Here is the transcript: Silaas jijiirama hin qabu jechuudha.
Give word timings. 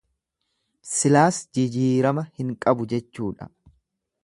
Silaas 0.91 1.41
jijiirama 1.59 2.25
hin 2.39 2.57
qabu 2.65 2.91
jechuudha. 2.95 3.51